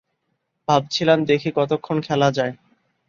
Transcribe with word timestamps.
ভাবছিলাম, 0.67 1.19
দেখি 1.25 1.49
কতক্ষণ 1.55 1.97
খেলা 2.01 2.29
যায়। 2.31 2.53